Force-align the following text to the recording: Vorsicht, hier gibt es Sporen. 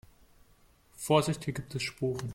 Vorsicht, 0.95 1.45
hier 1.45 1.53
gibt 1.53 1.75
es 1.75 1.83
Sporen. 1.83 2.29